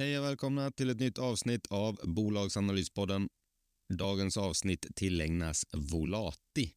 Hej 0.00 0.18
och 0.18 0.24
välkomna 0.24 0.70
till 0.70 0.90
ett 0.90 1.00
nytt 1.00 1.18
avsnitt 1.18 1.66
av 1.70 2.00
Bolagsanalyspodden. 2.04 3.28
Dagens 3.94 4.36
avsnitt 4.36 4.86
tillägnas 4.96 5.66
Volati. 5.72 6.72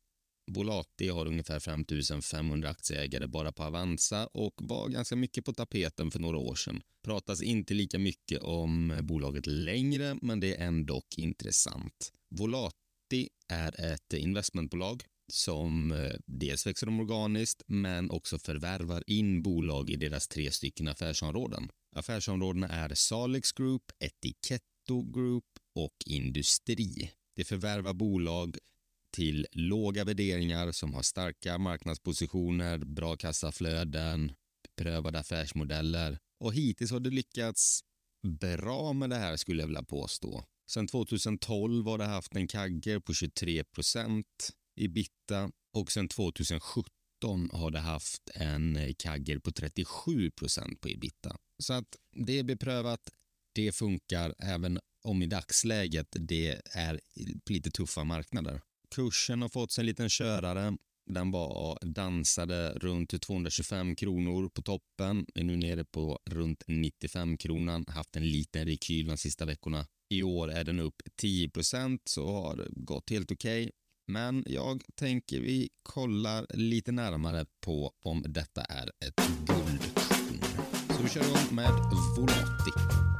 Volati 0.51 1.09
har 1.09 1.25
ungefär 1.25 1.59
5500 1.59 2.69
aktieägare 2.69 3.27
bara 3.27 3.51
på 3.51 3.63
Avanza 3.63 4.27
och 4.27 4.53
var 4.57 4.89
ganska 4.89 5.15
mycket 5.15 5.45
på 5.45 5.53
tapeten 5.53 6.11
för 6.11 6.19
några 6.19 6.37
år 6.37 6.55
sedan. 6.55 6.81
Pratas 7.03 7.41
inte 7.41 7.73
lika 7.73 7.99
mycket 7.99 8.41
om 8.41 8.99
bolaget 9.01 9.47
längre, 9.47 10.17
men 10.21 10.39
det 10.39 10.55
är 10.55 10.67
ändå 10.67 11.01
intressant. 11.17 12.11
Volati 12.29 13.29
är 13.47 13.93
ett 13.93 14.13
investmentbolag 14.13 15.03
som 15.27 15.91
eh, 15.91 16.11
dels 16.25 16.67
växer 16.67 16.85
de 16.85 16.99
organiskt 16.99 17.63
men 17.67 18.11
också 18.11 18.39
förvärvar 18.39 19.03
in 19.07 19.41
bolag 19.41 19.89
i 19.89 19.95
deras 19.95 20.27
tre 20.27 20.51
stycken 20.51 20.87
affärsområden. 20.87 21.69
Affärsområdena 21.95 22.67
är 22.67 22.95
Salix 22.95 23.51
Group, 23.51 23.83
Etiketto 23.99 25.11
Group 25.11 25.45
och 25.75 25.95
Industri. 26.05 27.11
Det 27.35 27.43
förvärvar 27.43 27.93
bolag 27.93 28.57
till 29.11 29.47
låga 29.51 30.03
värderingar 30.03 30.71
som 30.71 30.93
har 30.93 31.01
starka 31.01 31.57
marknadspositioner, 31.57 32.77
bra 32.77 33.15
kassaflöden, 33.15 34.31
prövade 34.77 35.19
affärsmodeller 35.19 36.19
och 36.39 36.53
hittills 36.53 36.91
har 36.91 36.99
det 36.99 37.09
lyckats 37.09 37.81
bra 38.39 38.93
med 38.93 39.09
det 39.09 39.15
här 39.15 39.37
skulle 39.37 39.61
jag 39.61 39.67
vilja 39.67 39.83
påstå. 39.83 40.43
Sedan 40.67 40.87
2012 40.87 41.87
har 41.87 41.97
det 41.97 42.05
haft 42.05 42.35
en 42.35 42.47
kagger 42.47 42.99
på 42.99 43.13
23 43.13 43.63
procent 43.63 44.53
Ibiza 44.75 45.51
och 45.73 45.91
sen 45.91 46.07
2017 46.07 47.49
har 47.51 47.71
det 47.71 47.79
haft 47.79 48.29
en 48.35 48.75
eh, 48.75 48.93
kagger 48.97 49.39
på 49.39 49.51
37 49.51 50.31
procent 50.31 50.81
på 50.81 50.89
Ibiza. 50.89 51.37
Så 51.59 51.73
att 51.73 51.95
det 52.11 52.39
är 52.39 52.43
beprövat, 52.43 53.09
det 53.55 53.71
funkar 53.71 54.35
även 54.39 54.79
om 55.03 55.21
i 55.21 55.25
dagsläget 55.25 56.07
det 56.11 56.61
är 56.65 56.99
lite 57.49 57.71
tuffa 57.71 58.03
marknader. 58.03 58.61
Kursen 58.95 59.41
har 59.41 59.49
fått 59.49 59.71
sig 59.71 59.81
en 59.81 59.85
liten 59.85 60.09
körare. 60.09 60.77
Den 61.05 61.31
var 61.31 61.79
dansade 61.81 62.73
runt 62.73 63.21
225 63.21 63.95
kronor 63.95 64.49
på 64.49 64.61
toppen, 64.61 65.25
är 65.35 65.43
nu 65.43 65.55
nere 65.55 65.85
på 65.85 66.19
runt 66.25 66.63
95 66.67 67.37
kronan, 67.37 67.85
haft 67.87 68.15
en 68.15 68.29
liten 68.29 68.65
rekyl 68.65 69.07
de 69.07 69.17
sista 69.17 69.45
veckorna. 69.45 69.87
I 70.09 70.23
år 70.23 70.51
är 70.51 70.63
den 70.63 70.79
upp 70.79 71.01
10 71.15 71.49
procent 71.49 72.01
så 72.05 72.31
har 72.31 72.67
gått 72.71 73.09
helt 73.09 73.31
okej. 73.31 73.63
Okay. 73.63 73.71
Men 74.07 74.43
jag 74.45 74.83
tänker 74.95 75.39
vi 75.39 75.69
kollar 75.83 76.45
lite 76.49 76.91
närmare 76.91 77.45
på 77.65 77.91
om 78.03 78.23
detta 78.27 78.61
är 78.61 78.87
ett 78.87 79.27
guldkorn. 79.45 80.41
Så 80.89 81.03
vi 81.03 81.09
kör 81.09 81.21
igång 81.21 81.55
med 81.55 81.71
Volati. 82.17 83.12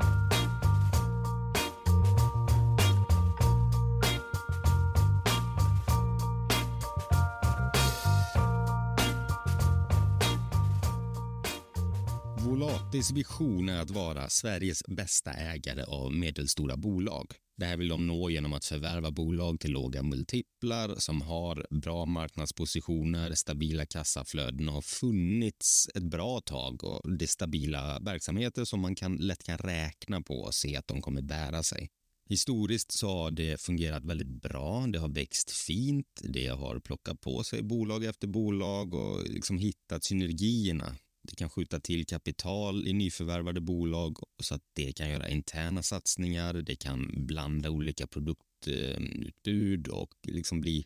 Volatis 12.63 13.12
vision 13.12 13.69
är 13.69 13.81
att 13.81 13.90
vara 13.90 14.29
Sveriges 14.29 14.84
bästa 14.88 15.34
ägare 15.34 15.84
av 15.84 16.13
medelstora 16.13 16.78
bolag. 16.78 17.28
Det 17.57 17.66
här 17.66 17.78
vill 17.78 17.88
de 17.88 18.07
nå 18.07 18.29
genom 18.29 18.53
att 18.53 18.66
förvärva 18.66 19.12
bolag 19.12 19.59
till 19.59 19.72
låga 19.72 20.03
multiplar 20.03 20.96
som 20.97 21.22
har 21.22 21.68
bra 21.81 22.06
marknadspositioner, 22.06 23.34
stabila 23.34 23.85
kassaflöden 23.85 24.68
och 24.68 24.73
har 24.73 24.81
funnits 24.81 25.90
ett 25.96 26.03
bra 26.03 26.41
tag 26.41 26.84
och 26.84 27.18
det 27.18 27.25
är 27.25 27.28
stabila 27.28 28.00
verksamheter 28.00 28.66
som 28.66 28.79
man 28.79 28.96
kan, 28.96 29.16
lätt 29.16 29.44
kan 29.44 29.57
räkna 29.57 30.22
på 30.22 30.35
och 30.35 30.53
se 30.53 30.75
att 30.75 30.88
de 30.88 31.02
kommer 31.02 31.22
bära 31.22 31.63
sig. 31.63 31.90
Historiskt 32.29 32.91
så 32.91 33.07
har 33.07 33.31
det 33.31 33.62
fungerat 33.62 34.06
väldigt 34.06 34.41
bra. 34.41 34.88
Det 34.88 35.00
har 35.00 35.09
växt 35.09 35.52
fint. 35.52 36.22
Det 36.23 36.47
har 36.47 36.79
plockat 36.79 37.22
på 37.22 37.44
sig 37.44 37.63
bolag 37.63 38.03
efter 38.03 38.28
bolag 38.28 38.94
och 38.94 39.23
liksom 39.23 39.57
hittat 39.57 40.03
synergierna 40.03 40.96
det 41.23 41.35
kan 41.35 41.50
skjuta 41.50 41.79
till 41.79 42.06
kapital 42.06 42.88
i 42.88 42.94
nyförvärvade 42.94 43.61
bolag 43.61 44.17
så 44.44 44.56
att 44.56 44.61
det 44.73 44.94
kan 44.94 45.09
göra 45.09 45.29
interna 45.29 45.84
satsningar. 45.84 46.53
Det 46.53 46.75
kan 46.75 47.25
blanda 47.25 47.69
olika 47.69 48.07
produktutbud 48.07 49.88
och 49.88 50.13
liksom 50.28 50.61
bli, 50.61 50.85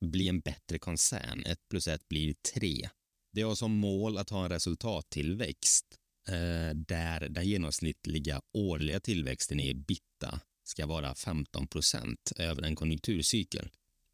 bli 0.00 0.28
en 0.28 0.40
bättre 0.40 0.78
koncern. 0.78 1.44
Ett 1.46 1.68
plus 1.70 1.88
ett 1.88 2.08
blir 2.08 2.34
tre. 2.54 2.88
Det 3.32 3.42
har 3.42 3.54
som 3.54 3.72
mål 3.72 4.18
att 4.18 4.30
ha 4.30 4.44
en 4.44 4.50
resultattillväxt 4.50 5.86
eh, 6.28 6.76
där 6.76 7.28
den 7.28 7.48
genomsnittliga 7.48 8.40
årliga 8.52 9.00
tillväxten 9.00 9.60
i 9.60 9.74
bitta 9.74 10.40
ska 10.64 10.86
vara 10.86 11.14
15 11.14 11.66
procent 11.66 12.32
över 12.36 12.62
en 12.62 12.76
konjunkturcykel. 12.76 13.68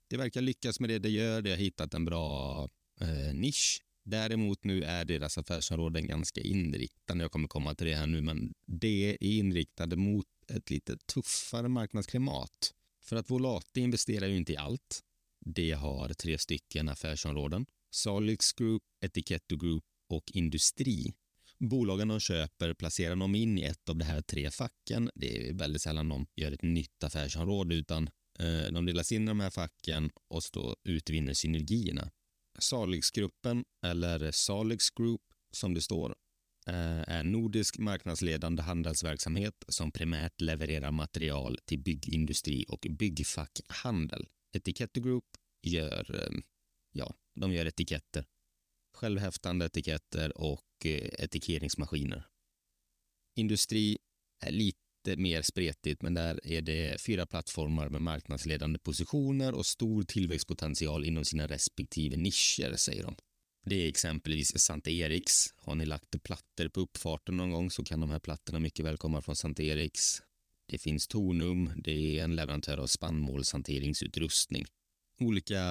Det 0.09 0.17
verkar 0.17 0.41
lyckas 0.41 0.81
med 0.81 0.91
det 0.91 0.99
det 0.99 1.11
gör. 1.11 1.43
Det 1.43 1.51
har 1.51 1.57
hittat 1.57 1.95
en 1.95 2.05
bra 2.05 2.69
eh, 3.01 3.35
nisch 3.35 3.83
Däremot 4.05 4.65
nu 4.65 4.83
är 4.83 5.05
deras 5.05 5.39
affärsområden 5.39 6.07
ganska 6.07 6.41
inriktade, 6.41 7.21
jag 7.21 7.33
kommer 7.33 7.49
komma 7.49 7.75
till 7.75 7.87
det 7.87 7.95
här 7.95 8.07
nu, 8.07 8.21
men 8.21 8.55
det 8.67 9.11
är 9.11 9.25
inriktade 9.25 9.97
mot 9.97 10.27
ett 10.49 10.71
lite 10.71 10.97
tuffare 10.97 11.69
marknadsklimat. 11.69 12.75
För 13.03 13.17
att 13.17 13.31
Volati 13.31 13.81
investerar 13.81 14.27
ju 14.27 14.37
inte 14.37 14.53
i 14.53 14.57
allt. 14.57 15.01
Det 15.41 15.73
har 15.73 16.09
tre 16.09 16.39
stycken 16.39 16.89
affärsområden. 16.89 17.67
Salix 17.91 18.53
Group, 18.53 18.83
Etiketto 19.01 19.57
Group 19.57 19.85
och 20.09 20.31
Industri. 20.35 21.15
Bolagen 21.59 22.09
de 22.09 22.21
köper 22.21 22.75
placerar 22.75 23.17
de 23.17 23.35
in 23.35 23.59
i 23.59 23.63
ett 23.63 23.89
av 23.89 23.97
de 23.97 24.05
här 24.05 24.23
tre 24.23 24.51
facken. 24.51 25.11
Det 25.15 25.49
är 25.49 25.55
väldigt 25.55 25.83
sällan 25.83 26.09
de 26.09 26.27
gör 26.37 26.53
ett 26.53 26.63
nytt 26.63 27.05
affärsområde 27.05 27.75
utan 27.75 28.09
eh, 28.39 28.73
de 28.73 28.87
delas 28.87 29.13
in 29.13 29.23
i 29.23 29.27
de 29.27 29.41
här 29.41 29.51
facken 29.51 30.11
och 30.29 30.43
så 30.43 30.77
utvinner 30.85 31.35
synergierna. 31.35 32.11
Salixgruppen, 32.59 33.65
eller 33.87 34.31
Salix 34.31 34.91
Group 34.91 35.23
som 35.51 35.75
det 35.75 35.81
står, 35.81 36.15
eh, 36.67 37.09
är 37.09 37.23
nordisk 37.23 37.79
marknadsledande 37.79 38.63
handelsverksamhet 38.63 39.65
som 39.69 39.93
primärt 39.93 40.41
levererar 40.41 40.91
material 40.91 41.59
till 41.65 41.79
byggindustri 41.79 42.65
och 42.69 42.87
byggfackhandel. 42.91 44.29
Etiketto 44.53 45.01
Group 45.01 45.25
gör, 45.63 46.15
eh, 46.15 46.39
ja, 46.93 47.15
de 47.35 47.53
gör 47.53 47.67
etiketter. 47.67 48.25
självhäftande 48.95 49.67
etiketter 49.67 50.39
och 50.39 50.87
eh, 50.87 51.09
etikeringsmaskiner. 51.25 52.27
Industri 53.37 53.99
är 54.41 54.51
lite 54.51 54.84
mer 55.17 55.43
spretigt, 55.43 56.03
men 56.03 56.15
där 56.15 56.41
är 56.47 56.63
det 56.63 57.01
fyra 57.01 57.27
plattformar 57.27 57.89
med 57.89 58.03
marknadsledande 58.03 58.79
positioner 58.79 59.55
och 59.55 59.67
stor 59.67 60.03
tillväxtpotential 60.03 61.05
inom 61.05 61.25
sina 61.25 61.47
respektive 61.47 62.17
nischer, 62.17 62.77
säger 62.77 63.03
de. 63.03 63.15
Det 63.67 63.85
är 63.85 63.89
exempelvis 63.89 64.59
Sankt 64.59 64.89
Eriks. 64.89 65.47
Har 65.57 65.75
ni 65.75 65.87
lagt 65.87 66.23
plattor 66.23 66.69
på 66.69 66.81
uppfarten 66.81 67.37
någon 67.37 67.51
gång 67.51 67.71
så 67.71 67.85
kan 67.85 68.01
de 68.01 68.11
här 68.11 68.19
plattorna 68.19 68.59
mycket 68.59 68.85
väl 68.85 68.97
komma 68.97 69.23
från 69.23 69.37
Sankt 69.37 69.61
Eriks. 69.61 70.23
Det 70.67 70.79
finns 70.79 71.09
Tornum, 71.09 71.71
det 71.77 72.19
är 72.19 72.25
en 72.25 72.37
leverantör 72.37 72.79
av 72.79 72.87
spannmålshanteringsutrustning. 72.87 74.65
Olika 75.21 75.63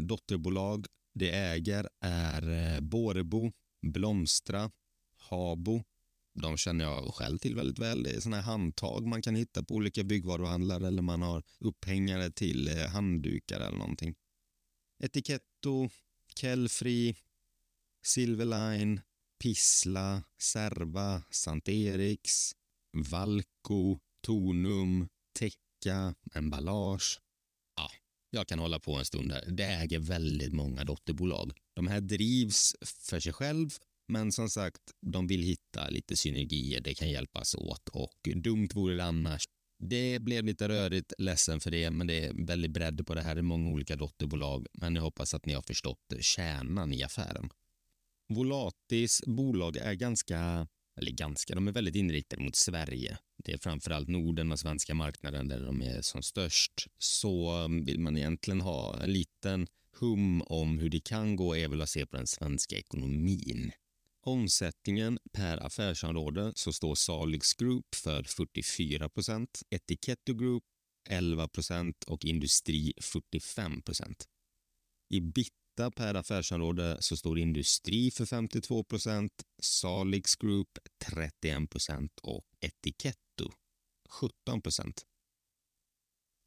dotterbolag 0.00 0.86
det 1.14 1.30
äger 1.30 1.88
är 2.00 2.74
eh, 2.74 2.80
Borebo, 2.80 3.52
Blomstra, 3.82 4.70
Habo. 5.16 5.82
De 6.34 6.56
känner 6.56 6.84
jag 6.84 7.14
själv 7.14 7.38
till 7.38 7.54
väldigt 7.54 7.78
väl. 7.78 8.02
Det 8.02 8.10
är 8.10 8.20
såna 8.20 8.36
här 8.36 8.42
handtag 8.42 9.06
man 9.06 9.22
kan 9.22 9.34
hitta 9.34 9.62
på 9.62 9.74
olika 9.74 10.04
byggvaruhandlar 10.04 10.80
eller 10.80 11.02
man 11.02 11.22
har 11.22 11.42
upphängare 11.58 12.30
till 12.30 12.68
eh, 12.68 12.86
handdukar 12.86 13.60
eller 13.60 13.78
någonting. 13.78 14.14
Etiketto, 14.98 15.88
Kellfri, 16.34 17.16
Silverline, 18.02 19.00
Pissla, 19.42 20.22
Serva, 20.38 21.22
Sant 21.30 21.68
Eriks, 21.68 22.52
Valko, 23.10 23.98
Tonum, 24.20 25.08
Tecka, 25.38 26.14
Emballage. 26.34 27.20
Ja, 27.76 27.90
jag 28.30 28.48
kan 28.48 28.58
hålla 28.58 28.78
på 28.78 28.94
en 28.94 29.04
stund 29.04 29.28
där. 29.28 29.50
Det 29.50 29.64
äger 29.64 29.98
väldigt 29.98 30.52
många 30.52 30.84
dotterbolag. 30.84 31.52
De 31.74 31.86
här 31.86 32.00
drivs 32.00 32.74
för 32.80 33.20
sig 33.20 33.32
själv, 33.32 33.70
men 34.12 34.32
som 34.32 34.50
sagt, 34.50 34.82
de 35.00 35.26
vill 35.26 35.42
hitta 35.42 35.88
lite 35.88 36.16
synergier. 36.16 36.80
Det 36.80 36.94
kan 36.94 37.10
hjälpas 37.10 37.54
åt 37.54 37.88
och 37.88 38.28
dumt 38.34 38.68
vore 38.74 38.94
det 38.94 39.04
annars. 39.04 39.44
Det 39.78 40.18
blev 40.18 40.44
lite 40.44 40.68
rörigt, 40.68 41.12
ledsen 41.18 41.60
för 41.60 41.70
det, 41.70 41.90
men 41.90 42.06
det 42.06 42.24
är 42.24 42.46
väldigt 42.46 42.70
bredd 42.70 43.06
på 43.06 43.14
det 43.14 43.22
här. 43.22 43.34
Det 43.34 43.40
är 43.40 43.42
många 43.42 43.70
olika 43.70 43.96
dotterbolag, 43.96 44.66
men 44.72 44.94
jag 44.94 45.02
hoppas 45.02 45.34
att 45.34 45.46
ni 45.46 45.52
har 45.52 45.62
förstått 45.62 46.12
kärnan 46.20 46.92
i 46.92 47.02
affären. 47.02 47.50
Volatis 48.28 49.22
bolag 49.26 49.76
är 49.76 49.94
ganska, 49.94 50.68
eller 50.96 51.12
ganska, 51.12 51.54
de 51.54 51.68
är 51.68 51.72
väldigt 51.72 51.96
inriktade 51.96 52.42
mot 52.42 52.56
Sverige. 52.56 53.18
Det 53.44 53.52
är 53.52 53.58
framförallt 53.58 54.08
Norden 54.08 54.52
och 54.52 54.60
svenska 54.60 54.94
marknaden 54.94 55.48
där 55.48 55.64
de 55.64 55.82
är 55.82 56.02
som 56.02 56.22
störst. 56.22 56.86
Så 56.98 57.66
vill 57.84 58.00
man 58.00 58.16
egentligen 58.16 58.60
ha 58.60 59.02
en 59.02 59.12
liten 59.12 59.66
hum 60.00 60.42
om 60.42 60.78
hur 60.78 60.90
det 60.90 61.00
kan 61.00 61.36
gå 61.36 61.56
är 61.56 61.68
väl 61.68 61.82
att 61.82 61.88
se 61.88 62.06
på 62.06 62.16
den 62.16 62.26
svenska 62.26 62.76
ekonomin. 62.76 63.72
Omsättningen 64.24 65.18
per 65.32 65.66
affärsområde 65.66 66.52
så 66.56 66.72
står 66.72 66.94
Salix 66.94 67.54
Group 67.54 67.94
för 67.94 68.22
44 68.22 69.08
procent, 69.08 69.62
Etiketto 69.70 70.34
Group 70.34 70.64
11 71.10 71.48
procent 71.48 72.04
och 72.04 72.24
Industri 72.24 72.92
45 73.00 73.82
procent. 73.82 74.28
I 75.14 75.20
bitta 75.20 75.90
per 75.96 76.14
affärsområde 76.14 76.96
så 77.00 77.16
står 77.16 77.38
Industri 77.38 78.10
för 78.10 78.26
52 78.26 78.84
procent, 78.84 79.32
Salix 79.62 80.36
Group 80.36 80.78
31 81.04 81.70
procent 81.70 82.12
och 82.22 82.44
Etiketto 82.60 83.52
17 84.10 84.62
procent. 84.62 85.06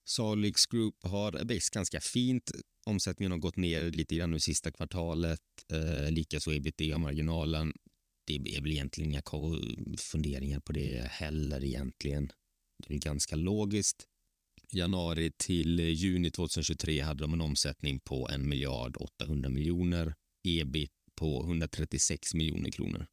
Salix 0.07 0.66
Group 0.66 0.96
har 1.04 1.46
växt 1.46 1.74
ganska 1.74 2.02
fint. 2.02 2.52
Omsättningen 2.86 3.31
har 3.31 3.40
gått 3.40 3.57
ner 3.57 3.92
lite 3.92 4.16
grann 4.16 4.31
nu 4.31 4.40
sista 4.40 4.72
kvartalet. 4.72 5.40
Eh, 5.72 6.12
Likaså 6.12 6.52
ebitda-marginalen. 6.52 7.74
Det 8.28 8.36
är 8.36 8.62
väl 8.62 8.72
egentligen 8.72 9.12
inga 9.12 9.22
funderingar 9.98 10.60
på 10.60 10.72
det 10.72 11.07
heller 11.12 11.63
egentligen. 11.63 12.31
Det 12.88 12.94
är 12.94 13.00
ganska 13.00 13.36
logiskt. 13.36 14.07
Januari 14.72 15.31
till 15.38 15.80
juni 15.80 16.31
2023 16.31 17.01
hade 17.01 17.24
de 17.24 17.34
en 17.34 17.42
omsättning 17.42 18.00
på 18.00 18.30
1 18.30 18.40
miljard 18.40 18.98
800 19.00 19.50
miljoner. 19.50 20.13
Ebit 20.48 20.92
på 21.16 21.44
136 21.44 22.34
miljoner 22.34 22.72
kronor. 22.72 23.08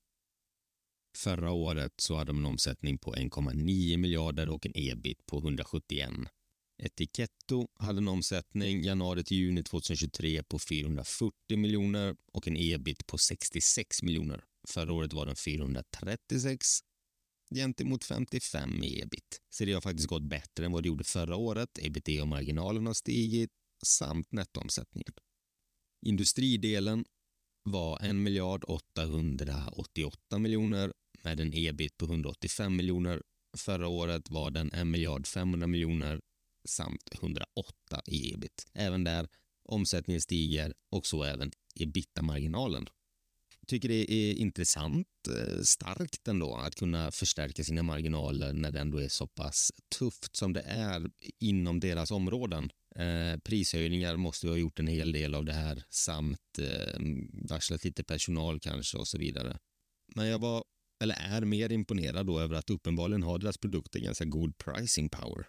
Förra 1.19 1.53
året 1.53 1.93
så 1.97 2.17
hade 2.17 2.29
de 2.29 2.39
en 2.39 2.47
omsättning 2.47 2.99
på 2.99 3.15
1,9 3.15 3.97
miljarder 3.97 4.49
och 4.49 4.67
en 4.67 4.73
ebit 4.75 5.27
på 5.27 5.39
171 5.39 6.11
Etiketto 6.85 7.69
hade 7.79 7.99
en 7.99 8.09
omsättning 8.09 8.83
januari 8.83 9.25
till 9.25 9.37
juni 9.37 9.63
2023 9.63 10.43
på 10.43 10.59
440 10.59 11.59
miljoner 11.59 12.17
och 12.33 12.49
en 12.49 12.57
ebit 12.57 13.07
på 13.07 13.19
66 13.19 14.03
miljoner. 14.03 14.45
Förra 14.69 14.93
året 14.93 15.13
var 15.13 15.27
den 15.27 15.37
436 15.37 16.67
gentemot 17.55 18.05
55 18.05 18.83
i 18.83 19.01
ebit. 19.01 19.41
Så 19.51 19.65
det 19.65 19.73
har 19.73 19.81
faktiskt 19.81 20.09
gått 20.09 20.23
bättre 20.23 20.65
än 20.65 20.73
vad 20.73 20.83
det 20.83 20.87
gjorde 20.87 21.05
förra 21.05 21.37
året. 21.37 21.79
Ebitda-marginalen 21.79 22.87
har 22.87 22.95
stigit 22.95 23.51
samt 23.87 24.33
nettoomsättningen. 24.33 25.13
Industridelen 26.07 27.05
var 27.65 28.05
1 28.05 28.15
miljard 28.15 28.65
888 28.69 30.39
miljoner 30.39 30.93
med 31.25 31.41
en 31.41 31.55
ebit 31.55 31.97
på 31.97 32.05
185 32.05 32.77
miljoner. 32.77 33.23
Förra 33.57 33.89
året 33.89 34.31
var 34.31 34.51
den 34.51 34.73
1 34.73 34.87
miljard 34.87 35.27
500 35.27 35.67
miljoner 35.67 36.21
samt 36.65 37.15
108 37.15 38.03
i 38.07 38.35
ebit. 38.35 38.67
Även 38.73 39.05
där 39.05 39.29
omsättningen 39.65 40.21
stiger 40.21 40.75
och 40.91 41.07
så 41.07 41.25
även 41.25 41.53
ebitda-marginalen. 41.75 42.87
Tycker 43.67 43.89
det 43.89 44.13
är 44.13 44.35
intressant, 44.35 45.07
eh, 45.29 45.63
starkt 45.63 46.29
ändå 46.29 46.55
att 46.55 46.75
kunna 46.75 47.11
förstärka 47.11 47.65
sina 47.65 47.83
marginaler 47.83 48.53
när 48.53 48.71
det 48.71 48.81
ändå 48.81 48.99
är 48.99 49.09
så 49.09 49.27
pass 49.27 49.73
tufft 49.99 50.37
som 50.37 50.53
det 50.53 50.61
är 50.61 51.11
inom 51.39 51.81
deras 51.81 52.11
områden. 52.11 52.71
Eh, 52.97 53.39
prishöjningar 53.39 54.17
måste 54.17 54.49
ha 54.49 54.57
gjort 54.57 54.79
en 54.79 54.87
hel 54.87 55.13
del 55.13 55.35
av 55.35 55.45
det 55.45 55.53
här 55.53 55.85
samt 55.91 56.59
eh, 56.59 57.01
varslat 57.33 57.85
lite 57.85 58.05
personal 58.05 58.61
kanske 58.61 58.99
och 58.99 59.09
så 59.09 59.19
vidare. 59.19 59.59
Men 60.15 60.27
jag 60.27 60.39
var, 60.39 60.65
eller 61.03 61.15
är 61.15 61.41
mer 61.41 61.73
imponerad 61.73 62.27
då 62.27 62.41
över 62.41 62.57
att 62.57 62.71
uppenbarligen 62.71 63.23
har 63.23 63.39
deras 63.39 63.59
produkter 63.59 64.01
ganska 64.01 64.25
god 64.25 64.59
pricing 64.59 65.09
power. 65.09 65.47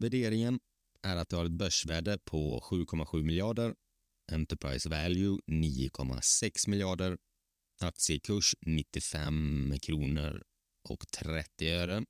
Värderingen 0.00 0.60
är 1.02 1.16
att 1.16 1.28
det 1.28 1.36
har 1.36 1.44
ett 1.44 1.52
börsvärde 1.52 2.18
på 2.18 2.60
7,7 2.70 3.22
miljarder, 3.22 3.74
Enterprise 4.32 4.88
Value 4.88 5.38
9,6 5.46 6.68
miljarder, 6.68 7.18
aktiekurs 7.80 8.54
95 8.66 9.74
kronor 9.82 10.42
och 10.88 11.08
30 11.08 11.70
öre, 11.70 12.04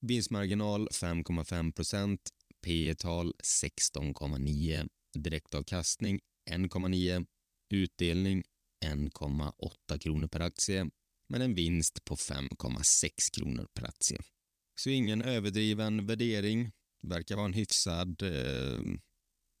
vinstmarginal 0.00 0.88
5,5 0.88 1.72
procent, 1.72 2.20
P 2.62 2.94
tal 2.94 3.32
16,9, 3.64 4.88
direktavkastning 5.14 6.20
1,9, 6.50 7.26
utdelning 7.70 8.44
1,8 8.84 9.98
kronor 9.98 10.28
per 10.28 10.40
aktie, 10.40 10.90
men 11.28 11.42
en 11.42 11.54
vinst 11.54 12.04
på 12.04 12.16
5,6 12.16 13.10
kronor 13.32 13.68
per 13.74 13.84
aktie. 13.84 14.18
Så 14.80 14.90
ingen 14.90 15.22
överdriven 15.22 16.06
värdering 16.06 16.72
verkar 17.02 17.36
vara 17.36 17.46
en 17.46 17.52
hyfsad 17.52 18.22
eh, 18.22 18.80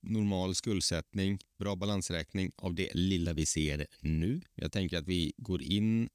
normal 0.02 0.54
skuldsättning, 0.54 1.38
bra 1.58 1.76
balansräkning 1.76 2.52
av 2.56 2.74
det 2.74 2.94
lilla 2.94 3.32
vi 3.32 3.46
ser 3.46 3.86
nu. 4.00 4.40
Jag 4.54 4.72
tänker 4.72 4.98
att 4.98 5.08
vi 5.08 5.32
går 5.36 5.62
in 5.62 6.08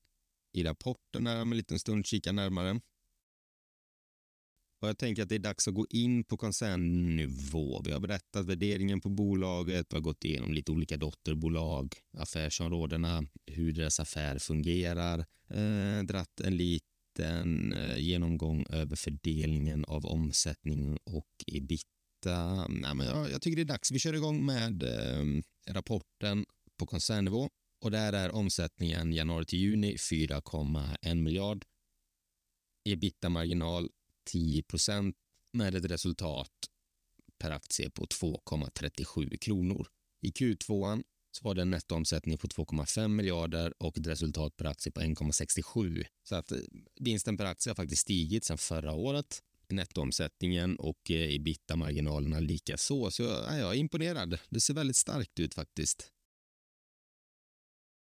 i 0.53 0.63
rapporten 0.63 1.27
här 1.27 1.41
om 1.41 1.51
en 1.51 1.57
liten 1.57 1.79
stund, 1.79 2.05
kikar 2.05 2.33
närmare. 2.33 2.79
Och 4.83 4.89
jag 4.89 4.97
tänker 4.97 5.23
att 5.23 5.29
det 5.29 5.35
är 5.35 5.39
dags 5.39 5.67
att 5.67 5.73
gå 5.73 5.87
in 5.89 6.23
på 6.23 6.37
koncernnivå. 6.37 7.81
Vi 7.85 7.91
har 7.91 7.99
berättat 7.99 8.45
värderingen 8.45 9.01
på 9.01 9.09
bolaget, 9.09 9.87
vi 9.89 9.95
har 9.95 10.01
gått 10.01 10.25
igenom 10.25 10.53
lite 10.53 10.71
olika 10.71 10.97
dotterbolag, 10.97 11.95
affärsområdena, 12.17 13.25
hur 13.45 13.71
deras 13.71 13.99
affär 13.99 14.39
fungerar, 14.39 15.19
eh, 15.47 16.03
dratt 16.03 16.39
en 16.39 16.57
liten 16.57 16.92
liten 17.19 17.73
eh, 17.73 17.97
genomgång 17.97 18.65
över 18.69 18.95
fördelningen 18.95 19.85
av 19.85 20.05
omsättning 20.05 20.97
och 21.03 21.29
ebitda. 21.47 22.67
Nej, 22.67 22.95
men 22.95 23.07
jag, 23.07 23.31
jag 23.31 23.41
tycker 23.41 23.55
det 23.55 23.61
är 23.61 23.73
dags. 23.73 23.91
Vi 23.91 23.99
kör 23.99 24.13
igång 24.13 24.45
med 24.45 24.83
eh, 24.83 25.41
rapporten 25.73 26.45
på 26.77 26.85
koncernnivå 26.85 27.49
och 27.81 27.91
där 27.91 28.13
är 28.13 28.31
omsättningen 28.31 29.13
januari 29.13 29.45
till 29.45 29.59
juni 29.59 29.95
4,1 29.95 31.15
miljard. 31.15 31.65
Ebitda-marginal 32.89 33.89
10 34.25 34.63
procent 34.63 35.15
med 35.53 35.75
ett 35.75 35.85
resultat 35.85 36.51
per 37.39 37.51
aktie 37.51 37.89
på 37.89 38.05
2,37 38.05 39.37
kronor. 39.37 39.87
I 40.21 40.29
Q2 40.29 41.03
så 41.35 41.47
var 41.47 41.55
det 41.55 41.61
en 41.61 41.69
nettoomsättning 41.69 42.37
på 42.37 42.47
2,5 42.47 43.07
miljarder 43.07 43.73
och 43.83 43.97
ett 43.97 44.07
resultat 44.07 44.57
per 44.57 44.65
aktie 44.65 44.91
på 44.91 45.01
1,67. 45.01 46.05
Så 46.23 46.35
att 46.35 46.51
eh, 46.51 46.57
vinsten 46.99 47.37
per 47.37 47.45
aktie 47.45 47.69
har 47.69 47.75
faktiskt 47.75 48.01
stigit 48.01 48.45
sedan 48.45 48.57
förra 48.57 48.93
året. 48.93 49.43
Nettoomsättningen 49.69 50.75
och 50.75 51.11
eh, 51.11 51.35
ebitda-marginalerna 51.35 52.39
likaså. 52.39 52.77
så. 52.77 53.11
Så 53.11 53.23
ja, 53.23 53.57
jag 53.57 53.71
är 53.73 53.77
imponerad. 53.77 54.37
Det 54.49 54.59
ser 54.59 54.73
väldigt 54.73 54.97
starkt 54.97 55.39
ut 55.39 55.53
faktiskt. 55.53 56.09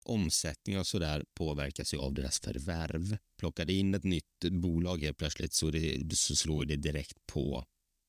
omsättning 0.04 0.80
och 0.80 0.88
sådär 0.88 1.26
påverkas 1.34 1.94
ju 1.94 1.98
av 1.98 2.14
deras 2.14 2.40
förvärv. 2.40 3.18
Plockar 3.38 3.66
det 3.66 3.74
in 3.74 3.94
ett 3.94 4.04
nytt 4.04 4.44
bolag 4.52 5.04
helt 5.04 5.18
plötsligt 5.18 5.54
så, 5.54 5.72
det, 5.72 6.16
så 6.16 6.36
slår 6.36 6.66
det 6.66 6.76
direkt 6.76 7.26
på 7.26 7.66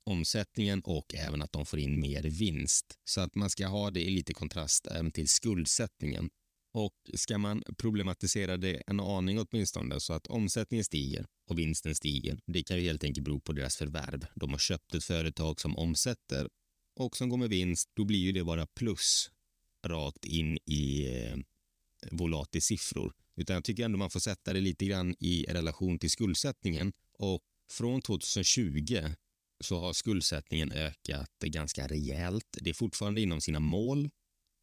omsättningen 0.06 0.80
och 0.80 1.14
även 1.14 1.42
att 1.42 1.52
de 1.52 1.66
får 1.66 1.78
in 1.78 2.00
mer 2.00 2.22
vinst. 2.22 2.98
Så 3.04 3.20
att 3.20 3.34
man 3.34 3.50
ska 3.50 3.66
ha 3.66 3.90
det 3.90 4.00
i 4.00 4.10
lite 4.10 4.34
kontrast 4.34 4.86
även 4.86 5.10
till 5.12 5.28
skuldsättningen. 5.28 6.30
Och 6.72 6.94
ska 7.14 7.38
man 7.38 7.62
problematisera 7.78 8.56
det 8.56 8.82
en 8.86 9.00
aning 9.00 9.38
åtminstone 9.38 10.00
så 10.00 10.12
att 10.12 10.26
omsättningen 10.26 10.84
stiger 10.84 11.26
och 11.48 11.58
vinsten 11.58 11.94
stiger. 11.94 12.38
Det 12.46 12.62
kan 12.62 12.76
ju 12.76 12.82
helt 12.82 13.04
enkelt 13.04 13.24
bero 13.24 13.40
på 13.40 13.52
deras 13.52 13.76
förvärv. 13.76 14.26
De 14.34 14.50
har 14.50 14.58
köpt 14.58 14.94
ett 14.94 15.04
företag 15.04 15.60
som 15.60 15.76
omsätter 15.76 16.48
och 16.96 17.16
som 17.16 17.28
går 17.28 17.36
med 17.36 17.50
vinst. 17.50 17.90
Då 17.94 18.04
blir 18.04 18.18
ju 18.18 18.32
det 18.32 18.44
bara 18.44 18.66
plus 18.66 19.30
rakt 19.86 20.24
in 20.24 20.58
i 20.64 21.06
eh, 21.06 21.38
Volatis 22.10 22.64
siffror. 22.64 23.12
Utan 23.36 23.54
jag 23.54 23.64
tycker 23.64 23.84
ändå 23.84 23.98
man 23.98 24.10
får 24.10 24.20
sätta 24.20 24.52
det 24.52 24.60
lite 24.60 24.86
grann 24.86 25.14
i 25.18 25.44
relation 25.48 25.98
till 25.98 26.10
skuldsättningen. 26.10 26.92
Och 27.12 27.42
från 27.70 28.02
2020 28.02 29.02
så 29.60 29.80
har 29.80 29.92
skuldsättningen 29.92 30.72
ökat 30.72 31.30
ganska 31.40 31.86
rejält. 31.86 32.58
Det 32.60 32.70
är 32.70 32.74
fortfarande 32.74 33.20
inom 33.20 33.40
sina 33.40 33.60
mål. 33.60 34.10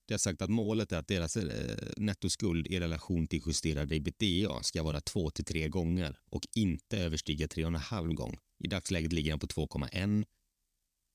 Det 0.08 0.14
har 0.14 0.20
sagt 0.20 0.42
att 0.42 0.50
målet 0.50 0.92
är 0.92 0.98
att 0.98 1.08
deras 1.08 1.38
eh, 1.38 1.78
nettoskuld 1.98 2.68
i 2.68 2.80
relation 2.80 3.28
till 3.28 3.42
justerade 3.46 3.96
ebitda 3.96 4.64
ska 4.64 4.84
vara 4.84 5.02
2 5.02 5.30
till 5.30 5.46
3 5.46 5.70
gånger 5.70 6.20
och 6.32 6.48
inte 6.56 6.98
överstiga 6.98 7.48
3,5 7.48 8.14
gång. 8.14 8.38
I 8.60 8.68
dagsläget 8.68 9.14
ligger 9.14 9.32
den 9.32 9.40
på 9.40 9.48
2,1. 9.48 10.26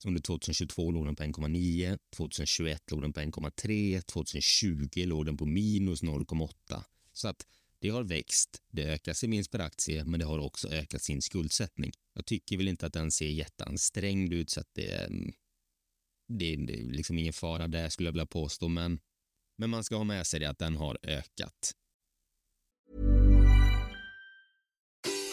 Under 0.07 0.21
2022 0.21 0.91
låg 0.91 1.07
den 1.07 1.17
på 1.17 1.23
1,9, 1.23 1.99
2021 2.17 2.91
låg 2.91 3.03
den 3.03 3.13
på 3.13 3.21
1,3, 3.21 4.01
2020 4.01 4.89
låg 5.07 5.27
den 5.27 5.37
på 5.37 5.47
minus 5.47 6.03
0,8. 6.03 6.83
Så 7.13 7.29
att 7.29 7.47
det 7.81 7.89
har 7.89 8.03
växt. 8.03 8.63
Det 8.73 8.85
ökar 8.85 9.13
sin 9.13 9.31
vinst 9.31 9.51
per 9.51 9.59
aktie, 9.59 10.05
men 10.05 10.21
det 10.21 10.27
har 10.27 10.39
också 10.39 10.69
ökat 10.69 11.03
sin 11.03 11.23
skuldsättning. 11.23 11.93
Jag 12.15 12.27
tycker 12.27 12.57
väl 12.57 12.69
inte 12.69 12.87
att 12.87 12.93
den 12.93 13.11
ser 13.11 13.29
jätteansträngd 13.29 14.33
ut, 14.33 14.51
så 14.51 14.61
att 14.61 14.71
det, 14.75 15.05
mm, 15.05 15.33
det, 16.29 16.57
det 16.57 16.81
är 16.81 16.85
liksom 16.85 17.19
ingen 17.19 17.33
fara 17.33 17.69
där 17.69 17.89
skulle 17.89 18.07
jag 18.07 18.13
vilja 18.13 18.27
påstå, 18.27 18.69
men, 18.69 19.01
men 19.59 19.71
man 19.71 19.85
ska 19.85 19.97
ha 19.97 20.05
med 20.05 20.27
sig 20.27 20.41
det 20.41 20.47
att 20.47 20.59
den 20.59 20.77
har 20.77 20.99
ökat. 21.03 21.73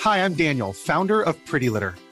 Hi, 0.03 0.19
I'm 0.19 0.35
Daniel, 0.35 0.73
founder 0.73 1.29
of 1.29 1.35
Pretty 1.51 1.69
Litter. 1.69 2.04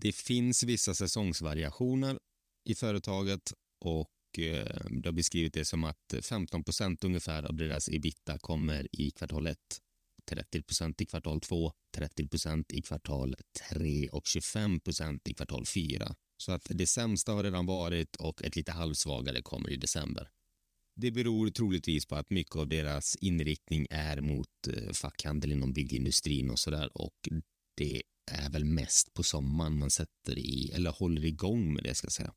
Det 0.00 0.12
finns 0.12 0.62
vissa 0.62 0.94
säsongsvariationer 0.94 2.18
i 2.64 2.74
företaget 2.74 3.52
och 3.84 4.38
eh, 4.38 4.86
det 4.90 5.08
har 5.08 5.12
beskrivit 5.12 5.54
det 5.54 5.64
som 5.64 5.84
att 5.84 6.14
15 6.22 6.64
procent 6.64 7.04
ungefär 7.04 7.42
av 7.42 7.54
deras 7.54 7.88
ebita 7.88 8.38
kommer 8.38 8.88
i 8.92 9.10
kvartal 9.10 9.46
1, 9.46 9.58
30 10.30 10.62
procent 10.62 11.00
i 11.00 11.06
kvartal 11.06 11.40
2, 11.40 11.72
30 11.96 12.28
procent 12.28 12.72
i 12.72 12.82
kvartal 12.82 13.34
3 13.70 14.08
och 14.08 14.26
25 14.26 14.80
procent 14.80 15.28
i 15.28 15.34
kvartal 15.34 15.66
4. 15.66 16.14
Så 16.36 16.52
att 16.52 16.66
det 16.70 16.86
sämsta 16.86 17.32
har 17.32 17.42
redan 17.42 17.66
varit 17.66 18.16
och 18.16 18.42
ett 18.42 18.56
lite 18.56 18.72
halvsvagare 18.72 19.42
kommer 19.42 19.70
i 19.70 19.76
december. 19.76 20.30
Det 20.96 21.10
beror 21.10 21.50
troligtvis 21.50 22.06
på 22.06 22.16
att 22.16 22.30
mycket 22.30 22.56
av 22.56 22.68
deras 22.68 23.16
inriktning 23.16 23.86
är 23.90 24.20
mot 24.20 24.68
eh, 24.68 24.92
fackhandel 24.92 25.52
inom 25.52 25.72
byggindustrin 25.72 26.50
och 26.50 26.58
sådär 26.58 26.90
och 26.94 27.28
det 27.76 28.02
är 28.26 28.50
väl 28.50 28.64
mest 28.64 29.14
på 29.14 29.22
sommaren 29.22 29.78
man 29.78 29.90
sätter 29.90 30.38
i, 30.38 30.70
eller 30.74 30.90
håller 30.90 31.24
igång 31.24 31.74
med 31.74 31.84
det 31.84 31.94
ska 31.94 32.06
jag 32.06 32.12
säga. 32.12 32.34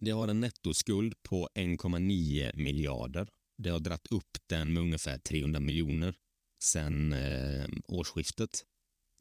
Det 0.00 0.10
har 0.10 0.28
en 0.28 0.40
nettoskuld 0.40 1.22
på 1.22 1.48
1,9 1.54 2.56
miljarder. 2.56 3.28
Det 3.58 3.70
har 3.70 3.80
dratt 3.80 4.06
upp 4.10 4.38
den 4.46 4.72
med 4.72 4.82
ungefär 4.82 5.18
300 5.18 5.60
miljoner 5.60 6.14
sedan 6.62 7.12
eh, 7.12 7.66
årsskiftet. 7.88 8.64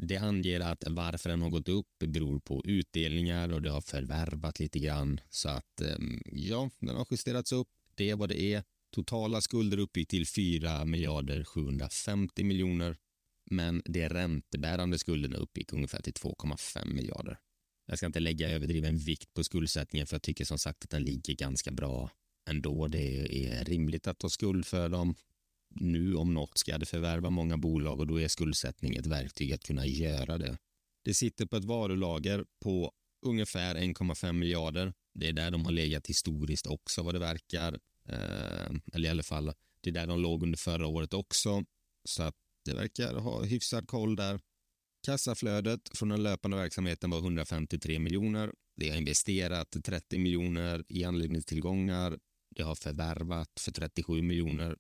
Det 0.04 0.18
anger 0.18 0.60
att 0.60 0.84
varför 0.88 1.30
den 1.30 1.42
har 1.42 1.50
gått 1.50 1.70
upp 1.70 1.88
beror 2.00 2.40
på 2.40 2.62
utdelningar 2.66 3.54
och 3.54 3.62
det 3.62 3.70
har 3.70 3.82
förvärvat 3.82 4.60
lite 4.60 4.80
grann 4.80 5.20
så 5.30 5.50
att 5.50 5.82
eh, 5.82 5.98
ja, 6.26 6.70
den 6.80 6.96
har 6.96 7.08
justerats 7.12 7.52
upp. 7.52 7.68
Det 7.96 8.10
är 8.10 8.16
vad 8.16 8.30
det 8.30 8.42
är. 8.42 8.64
Totala 8.96 9.42
skulder 9.42 9.78
uppgick 9.78 10.08
till 10.08 10.28
4 10.28 10.86
miljarder 10.86 11.44
750 11.44 12.44
miljoner 12.44 12.98
men 13.52 13.82
de 13.86 14.10
räntebärande 14.10 15.00
skulderna 15.00 15.38
uppgick 15.38 15.74
ungefär 15.74 16.02
till 16.02 16.14
2,5 16.14 16.94
miljarder. 16.94 17.40
Jag 17.86 17.98
ska 17.98 18.06
inte 18.06 18.20
lägga 18.20 18.50
överdriven 18.50 18.98
vikt 18.98 19.34
på 19.34 19.44
skuldsättningen 19.44 20.08
för 20.08 20.16
jag 20.16 20.22
tycker 20.22 20.46
som 20.46 20.60
sagt 20.60 20.84
att 20.84 20.90
den 20.90 21.04
ligger 21.04 21.36
ganska 21.36 21.72
bra 21.72 22.12
ändå. 22.50 22.88
Det 22.88 23.48
är 23.48 23.66
rimligt 23.66 24.08
att 24.08 24.20
ta 24.20 24.30
skuld 24.30 24.66
för 24.66 24.90
dem. 24.90 25.16
Nu 25.70 26.16
om 26.16 26.34
något 26.34 26.58
ska 26.58 26.78
det 26.78 26.86
förvärva 26.86 27.30
många 27.30 27.58
bolag 27.58 28.00
och 28.00 28.08
då 28.08 28.22
är 28.22 28.28
skuldsättning 28.28 28.96
ett 28.96 29.08
verktyg 29.08 29.54
att 29.54 29.64
kunna 29.64 29.86
göra 29.86 30.38
det. 30.38 30.58
Det 31.04 31.14
sitter 31.14 31.46
på 31.46 31.56
ett 31.56 31.66
varulager 31.66 32.46
på 32.60 32.92
ungefär 33.22 33.76
1,5 33.76 34.34
miljarder. 34.34 34.94
Det 35.14 35.28
är 35.28 35.34
där 35.34 35.52
de 35.52 35.66
har 35.66 35.72
legat 35.72 36.08
historiskt 36.08 36.68
också 36.68 37.04
vad 37.04 37.16
det 37.16 37.20
verkar. 37.20 37.80
Eh, 38.06 38.76
eller 38.94 39.06
i 39.06 39.12
alla 39.12 39.24
fall, 39.24 39.54
det 39.82 39.90
är 39.90 39.94
där 39.94 40.08
de 40.08 40.20
låg 40.20 40.44
under 40.44 40.58
förra 40.58 40.88
året 40.88 41.14
också. 41.14 41.64
Så 42.06 42.24
att 42.24 42.36
det 42.66 42.74
verkar 42.74 43.14
ha 43.14 43.44
hyfsad 43.44 43.88
koll 43.88 44.16
där. 44.16 44.40
Kassaflödet 45.06 45.98
från 45.98 46.10
den 46.10 46.24
löpande 46.24 46.58
verksamheten 46.58 47.10
var 47.10 47.18
153 47.20 48.00
miljoner. 48.00 48.54
Det 48.76 48.90
har 48.90 48.98
investerat 48.98 49.78
30 49.84 50.20
miljoner 50.20 50.84
i 50.88 51.04
anläggningstillgångar. 51.04 52.20
Det 52.56 52.64
har 52.64 52.76
förvärvat 52.76 53.60
för 53.60 53.72
37 53.72 54.22
miljoner. 54.22 54.78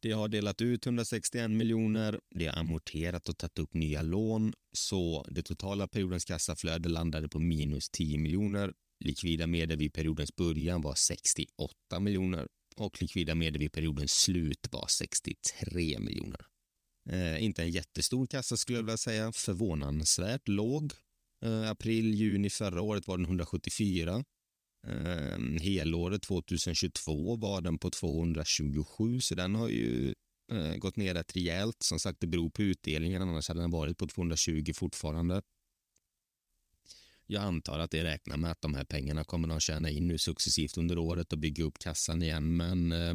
Det 0.00 0.12
har 0.12 0.28
delat 0.28 0.60
ut 0.60 0.86
161 0.86 1.50
miljoner. 1.50 2.20
Det 2.30 2.46
har 2.46 2.58
amorterat 2.58 3.28
och 3.28 3.38
tagit 3.38 3.58
upp 3.58 3.74
nya 3.74 4.02
lån. 4.02 4.52
Så 4.72 5.26
det 5.30 5.42
totala 5.42 5.88
periodens 5.88 6.24
kassaflöde 6.24 6.88
landade 6.88 7.28
på 7.28 7.38
minus 7.38 7.90
10 7.90 8.18
miljoner. 8.18 8.72
Likvida 9.04 9.46
medel 9.46 9.78
vid 9.78 9.92
periodens 9.92 10.36
början 10.36 10.82
var 10.82 10.94
68 10.94 12.00
miljoner 12.00 12.48
och 12.76 13.02
likvida 13.02 13.34
medel 13.34 13.58
vid 13.58 13.72
periodens 13.72 14.12
slut 14.12 14.68
var 14.70 14.86
63 14.88 15.98
miljoner. 15.98 16.51
Eh, 17.10 17.44
inte 17.44 17.62
en 17.62 17.70
jättestor 17.70 18.26
kassa 18.26 18.56
skulle 18.56 18.78
jag 18.78 18.82
vilja 18.82 18.96
säga, 18.96 19.32
förvånansvärt 19.32 20.48
låg. 20.48 20.92
Eh, 21.44 21.70
april, 21.70 22.14
juni 22.14 22.50
förra 22.50 22.82
året 22.82 23.08
var 23.08 23.16
den 23.16 23.26
174. 23.26 24.24
Eh, 24.86 25.60
helåret 25.60 26.22
2022 26.22 27.36
var 27.36 27.60
den 27.60 27.78
på 27.78 27.90
227, 27.90 29.20
så 29.20 29.34
den 29.34 29.54
har 29.54 29.68
ju 29.68 30.14
eh, 30.52 30.76
gått 30.76 30.96
ner 30.96 31.14
rätt 31.14 31.36
rejält. 31.36 31.82
Som 31.82 31.98
sagt, 31.98 32.20
det 32.20 32.26
beror 32.26 32.50
på 32.50 32.62
utdelningen, 32.62 33.22
annars 33.22 33.48
hade 33.48 33.60
den 33.60 33.70
varit 33.70 33.98
på 33.98 34.06
220 34.06 34.72
fortfarande. 34.74 35.42
Jag 37.26 37.42
antar 37.42 37.78
att 37.78 37.90
det 37.90 38.04
räknar 38.04 38.36
med 38.36 38.50
att 38.50 38.60
de 38.60 38.74
här 38.74 38.84
pengarna 38.84 39.24
kommer 39.24 39.48
de 39.48 39.60
tjäna 39.60 39.90
in 39.90 40.06
nu 40.06 40.18
successivt 40.18 40.78
under 40.78 40.98
året 40.98 41.32
och 41.32 41.38
bygga 41.38 41.64
upp 41.64 41.78
kassan 41.78 42.22
igen. 42.22 42.56
Men, 42.56 42.92
eh, 42.92 43.14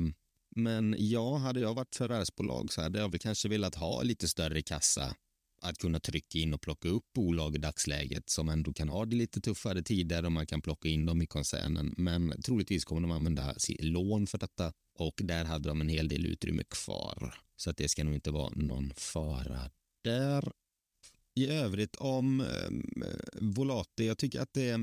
men 0.58 0.96
ja, 1.00 1.38
hade 1.38 1.60
jag 1.60 1.74
varit 1.74 1.96
förvärvsbolag 1.96 2.74
så 2.74 2.82
hade 2.82 3.00
jag 3.00 3.12
väl 3.12 3.20
kanske 3.20 3.50
velat 3.50 3.76
ha 3.76 4.04
lite 4.04 4.28
större 4.28 4.62
kassa 4.62 5.16
att 5.62 5.78
kunna 5.78 6.00
trycka 6.00 6.40
in 6.40 6.54
och 6.54 6.62
plocka 6.62 6.90
upp 6.90 7.14
bolag 7.14 7.56
i 7.56 7.58
dagsläget 7.58 8.30
som 8.30 8.50
ändå 8.50 8.74
kan 8.74 8.90
ha 8.90 9.06
det 9.06 9.16
lite 9.16 9.42
tuffare 9.42 9.82
tider 9.82 10.26
och 10.26 10.32
man 10.32 10.48
kan 10.48 10.62
plocka 10.62 10.90
in 10.90 11.06
dem 11.06 11.22
i 11.22 11.28
koncernen. 11.28 11.94
Men 11.98 12.42
troligtvis 12.42 12.86
kommer 12.86 13.02
de 13.02 13.12
använda 13.12 13.56
lån 13.80 14.28
för 14.28 14.38
detta 14.38 14.74
och 14.96 15.22
där 15.24 15.46
hade 15.46 15.70
de 15.70 15.82
en 15.82 15.90
hel 15.90 16.08
del 16.08 16.26
utrymme 16.26 16.64
kvar. 16.70 17.36
Så 17.56 17.70
att 17.70 17.78
det 17.78 17.90
ska 17.90 18.04
nog 18.04 18.14
inte 18.14 18.32
vara 18.32 18.54
någon 18.56 18.94
fara 18.96 19.70
där. 20.04 20.52
I 21.36 21.48
övrigt 21.48 21.96
om 21.96 22.42
eh, 22.42 22.70
Volati, 23.42 24.08
jag 24.08 24.18
tycker 24.18 24.42
att 24.42 24.54
det, 24.54 24.80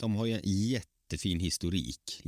de 0.00 0.16
har 0.16 0.26
en 0.26 0.40
jättefin 0.44 1.40
historik. 1.40 2.20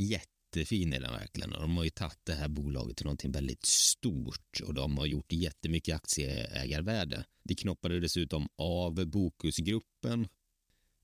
Jättefin 0.49 0.93
är 0.93 1.00
den 1.00 1.12
verkligen. 1.12 1.52
Och 1.52 1.61
de 1.61 1.76
har 1.76 1.85
ju 1.85 1.90
tagit 1.90 2.19
det 2.25 2.35
här 2.35 2.49
bolaget 2.49 2.97
till 2.97 3.07
någonting 3.07 3.33
väldigt 3.33 3.67
stort 3.67 4.61
och 4.67 4.75
de 4.75 4.99
har 4.99 5.07
gjort 5.07 5.33
jättemycket 5.33 5.95
aktieägarvärde. 5.95 7.25
Det 7.43 7.55
knoppade 7.55 8.00
dessutom 8.00 8.49
av 8.57 9.07
Bokusgruppen. 9.07 10.28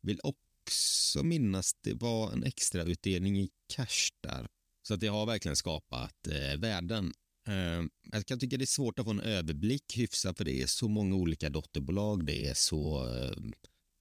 Vill 0.03 0.21
också 0.23 1.23
minnas 1.23 1.75
det 1.75 1.95
var 1.95 2.33
en 2.33 2.45
extrautdelning 2.45 3.41
i 3.41 3.51
cash 3.67 4.11
där. 4.21 4.49
Så 4.83 4.95
att 4.95 5.01
det 5.01 5.07
har 5.07 5.27
verkligen 5.27 5.57
skapat 5.57 6.27
eh, 6.27 6.61
värden. 6.61 7.13
Eh, 7.49 7.83
jag 8.13 8.27
kan 8.27 8.39
tycka 8.39 8.57
det 8.57 8.65
är 8.65 8.67
svårt 8.67 8.99
att 8.99 9.05
få 9.05 9.11
en 9.11 9.21
överblick 9.21 9.99
hyfsat 9.99 10.37
för 10.37 10.45
det 10.45 10.63
är 10.63 10.67
så 10.67 10.89
många 10.89 11.17
olika 11.17 11.51
dotterbolag. 11.51 12.27
Det 12.27 12.47
är 12.47 12.55
så, 12.55 13.15
eh, 13.17 13.37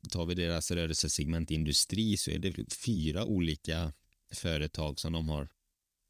tar 0.10 0.26
vi 0.26 0.36
deras 0.36 0.72
rörelsesegment 0.72 1.52
industri 1.52 2.18
så 2.18 2.32
är 2.32 2.40
det 2.40 2.74
fyra 2.74 3.26
olika 3.26 3.94
företag 4.34 5.00
som 5.00 5.14
de 5.14 5.30
har 5.30 5.50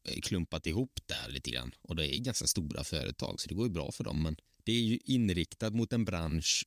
eh, 0.08 0.20
klumpat 0.20 0.66
ihop 0.66 1.00
där 1.06 1.32
lite 1.32 1.50
grann. 1.50 1.74
Och 1.82 1.96
det 1.96 2.16
är 2.16 2.18
ganska 2.18 2.46
stora 2.46 2.84
företag 2.84 3.40
så 3.40 3.48
det 3.48 3.54
går 3.54 3.66
ju 3.66 3.72
bra 3.72 3.92
för 3.92 4.04
dem. 4.04 4.22
Men 4.22 4.36
det 4.64 4.72
är 4.72 4.80
ju 4.80 4.98
inriktat 5.04 5.74
mot 5.74 5.92
en 5.92 6.04
bransch 6.04 6.64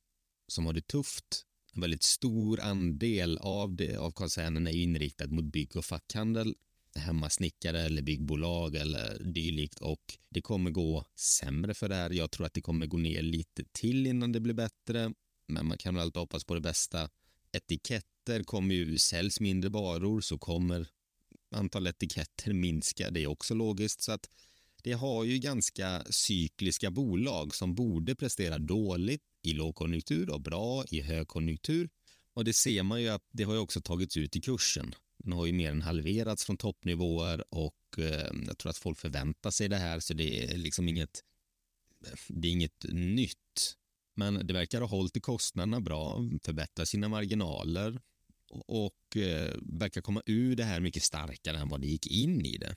som 0.48 0.66
har 0.66 0.72
det 0.72 0.86
tufft. 0.86 1.44
En 1.74 1.80
väldigt 1.80 2.02
stor 2.02 2.60
andel 2.60 3.38
av, 3.38 3.76
det, 3.76 3.96
av 3.96 4.10
koncernen 4.10 4.66
är 4.66 4.72
inriktad 4.72 5.26
mot 5.26 5.44
bygg 5.44 5.76
och 5.76 5.84
fackhandel 5.84 6.54
hemmasnickare 6.98 7.80
eller 7.80 8.02
byggbolag 8.02 8.74
eller 8.74 9.18
dylikt 9.24 9.80
och 9.80 10.18
det 10.30 10.40
kommer 10.40 10.70
gå 10.70 11.04
sämre 11.14 11.74
för 11.74 11.88
det 11.88 11.94
här. 11.94 12.10
Jag 12.10 12.30
tror 12.30 12.46
att 12.46 12.54
det 12.54 12.60
kommer 12.60 12.86
gå 12.86 12.96
ner 12.96 13.22
lite 13.22 13.64
till 13.72 14.06
innan 14.06 14.32
det 14.32 14.40
blir 14.40 14.54
bättre, 14.54 15.12
men 15.48 15.66
man 15.66 15.78
kan 15.78 15.94
väl 15.94 16.02
alltid 16.02 16.20
hoppas 16.20 16.44
på 16.44 16.54
det 16.54 16.60
bästa. 16.60 17.10
Etiketter 17.52 18.42
kommer 18.42 18.74
ju, 18.74 18.98
säljs 18.98 19.40
mindre 19.40 19.70
varor 19.70 20.20
så 20.20 20.38
kommer 20.38 20.88
Antal 21.50 21.86
etiketter 21.86 22.52
minskar, 22.52 23.10
Det 23.10 23.22
är 23.22 23.26
också 23.26 23.54
logiskt 23.54 24.02
så 24.02 24.12
att 24.12 24.28
det 24.82 24.92
har 24.92 25.24
ju 25.24 25.38
ganska 25.38 26.04
cykliska 26.10 26.90
bolag 26.90 27.54
som 27.54 27.74
borde 27.74 28.14
prestera 28.14 28.58
dåligt 28.58 29.22
i 29.42 29.52
lågkonjunktur 29.52 30.30
och 30.30 30.40
bra 30.40 30.84
i 30.90 31.00
högkonjunktur. 31.00 31.88
Och 32.34 32.44
det 32.44 32.52
ser 32.52 32.82
man 32.82 33.02
ju 33.02 33.08
att 33.08 33.22
det 33.32 33.44
har 33.44 33.52
ju 33.54 33.58
också 33.58 33.80
tagits 33.80 34.16
ut 34.16 34.36
i 34.36 34.40
kursen. 34.40 34.94
Den 35.18 35.32
har 35.32 35.46
ju 35.46 35.52
mer 35.52 35.70
än 35.70 35.82
halverats 35.82 36.44
från 36.44 36.56
toppnivåer 36.56 37.44
och 37.54 37.98
eh, 37.98 38.30
jag 38.46 38.58
tror 38.58 38.70
att 38.70 38.78
folk 38.78 38.98
förväntar 38.98 39.50
sig 39.50 39.68
det 39.68 39.76
här 39.76 40.00
så 40.00 40.14
det 40.14 40.44
är 40.44 40.56
liksom 40.56 40.88
inget 40.88 41.22
det 42.28 42.48
är 42.48 42.52
inget 42.52 42.84
nytt. 42.88 43.74
Men 44.16 44.46
det 44.46 44.52
verkar 44.54 44.80
ha 44.80 44.88
hållit 44.88 45.16
i 45.16 45.20
kostnaderna 45.20 45.80
bra, 45.80 46.28
förbättrat 46.42 46.88
sina 46.88 47.08
marginaler 47.08 48.00
och 48.50 49.16
eh, 49.16 49.54
verkar 49.62 50.00
komma 50.00 50.22
ur 50.26 50.56
det 50.56 50.64
här 50.64 50.80
mycket 50.80 51.02
starkare 51.02 51.58
än 51.58 51.68
vad 51.68 51.80
det 51.80 51.86
gick 51.86 52.06
in 52.06 52.46
i 52.46 52.58
det. 52.58 52.76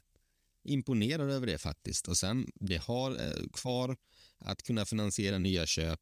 Imponerad 0.64 1.32
över 1.32 1.48
det 1.48 1.58
faktiskt. 1.58 2.08
Och 2.08 2.18
sen, 2.18 2.48
det 2.56 2.78
har 2.78 3.12
eh, 3.12 3.48
kvar 3.54 3.98
att 4.38 4.64
kunna 4.64 4.86
finansiera 4.86 5.38
nya 5.38 5.66
köp 5.66 6.00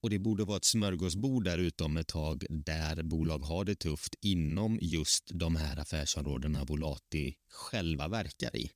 och 0.00 0.10
det 0.10 0.18
borde 0.18 0.44
vara 0.44 0.56
ett 0.56 0.64
smörgåsbord 0.64 1.44
där 1.44 1.58
ute 1.58 1.84
om 1.84 1.96
ett 1.96 2.08
tag 2.08 2.44
där 2.50 3.02
bolag 3.02 3.38
har 3.38 3.64
det 3.64 3.74
tufft 3.74 4.14
inom 4.20 4.78
just 4.82 5.30
de 5.34 5.56
här 5.56 5.76
affärsområdena 5.76 6.64
Volati 6.64 7.36
själva 7.48 8.08
verkar 8.08 8.56
i. 8.56 8.70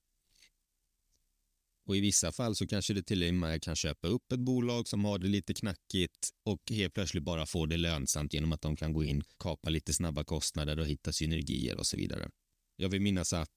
Och 1.87 1.97
i 1.97 2.01
vissa 2.01 2.33
fall 2.33 2.55
så 2.55 2.67
kanske 2.67 2.95
det 2.95 3.03
till 3.03 3.29
och 3.29 3.35
med 3.35 3.63
kan 3.63 3.77
köpa 3.77 4.09
upp 4.09 4.33
ett 4.33 4.41
bolag 4.41 4.89
som 4.89 5.05
har 5.05 5.19
det 5.19 5.27
lite 5.27 5.55
knackigt 5.55 6.31
och 6.45 6.61
helt 6.71 6.95
plötsligt 6.95 7.23
bara 7.23 7.47
få 7.47 7.67
det 7.67 7.77
lönsamt 7.77 8.35
genom 8.35 8.53
att 8.53 8.61
de 8.61 8.77
kan 8.77 8.93
gå 8.93 9.05
in, 9.05 9.23
kapa 9.39 9.71
lite 9.71 9.93
snabba 9.93 10.25
kostnader 10.25 10.79
och 10.79 10.87
hitta 10.87 11.13
synergier 11.13 11.77
och 11.77 11.87
så 11.87 11.97
vidare. 11.97 12.31
Jag 12.77 12.89
vill 12.89 13.01
minnas 13.01 13.33
att 13.33 13.51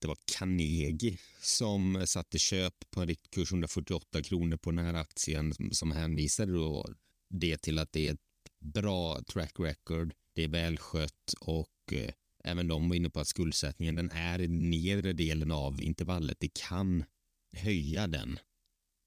det 0.00 0.08
var 0.08 0.16
Carnegie 0.38 1.18
som 1.42 2.02
satte 2.06 2.38
köp 2.38 2.74
på 2.90 3.00
en 3.00 3.08
riktkurs 3.08 3.52
148 3.52 4.22
kronor 4.22 4.56
på 4.56 4.70
den 4.70 4.84
här 4.84 4.94
aktien 4.94 5.52
som 5.72 5.92
hänvisade 5.92 6.52
då 6.52 6.86
det 7.30 7.56
till 7.56 7.78
att 7.78 7.92
det 7.92 8.08
är 8.08 8.12
ett 8.12 8.20
bra 8.60 9.22
track 9.32 9.52
record, 9.58 10.14
det 10.34 10.44
är 10.44 10.48
välskött 10.48 11.34
och 11.40 11.92
eh, 11.92 12.10
även 12.44 12.68
de 12.68 12.88
var 12.88 12.96
inne 12.96 13.10
på 13.10 13.20
att 13.20 13.28
skuldsättningen 13.28 13.94
den 13.94 14.10
är 14.10 14.40
i 14.40 14.48
nedre 14.48 15.12
delen 15.12 15.52
av 15.52 15.82
intervallet. 15.82 16.36
Det 16.40 16.50
kan 16.68 17.04
höja 17.52 18.06
den 18.06 18.38